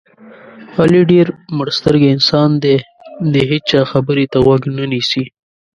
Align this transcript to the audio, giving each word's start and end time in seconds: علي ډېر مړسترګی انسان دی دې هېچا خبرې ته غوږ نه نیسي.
علي 0.81 1.01
ډېر 1.11 1.27
مړسترګی 1.57 2.07
انسان 2.11 2.49
دی 2.63 2.75
دې 3.33 3.41
هېچا 3.51 3.81
خبرې 3.91 4.25
ته 4.31 4.37
غوږ 4.45 4.61
نه 4.77 4.85
نیسي. 4.91 5.23